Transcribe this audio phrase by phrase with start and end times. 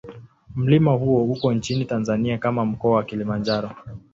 [0.55, 3.71] Mlima huo uko nchini Tanzania katika Mkoa wa Kilimanjaro.